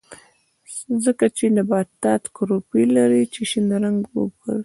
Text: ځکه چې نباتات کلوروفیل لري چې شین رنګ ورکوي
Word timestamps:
ځکه 1.03 1.25
چې 1.37 1.45
نباتات 1.57 2.23
کلوروفیل 2.35 2.89
لري 2.99 3.23
چې 3.33 3.41
شین 3.49 3.67
رنګ 3.83 3.99
ورکوي 4.15 4.59